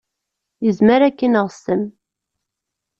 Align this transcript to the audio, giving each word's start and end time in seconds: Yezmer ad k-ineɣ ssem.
Yezmer 0.65 1.01
ad 1.07 1.13
k-ineɣ 1.17 1.47
ssem. 1.51 1.83